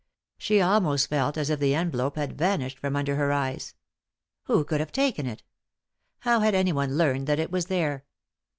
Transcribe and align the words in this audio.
She 0.39 0.59
almost 0.61 1.09
felt 1.09 1.37
as 1.37 1.51
if 1.51 1.59
the 1.59 1.75
envelope 1.75 2.15
had 2.15 2.35
vanished 2.35 2.79
from 2.79 2.95
under 2.95 3.15
her 3.17 3.31
eyes. 3.31 3.75
Who 4.45 4.63
could 4.65 4.79
have 4.79 4.91
taken 4.91 5.27
it? 5.27 5.43
How 6.21 6.39
had 6.39 6.55
anyone 6.55 6.97
learned 6.97 7.27
that 7.27 7.37
it 7.37 7.51
was 7.51 7.67
there 7.67 8.05